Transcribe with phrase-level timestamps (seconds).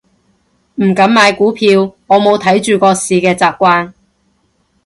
[0.81, 3.93] 唔敢買股票，我冇睇住個市嘅習慣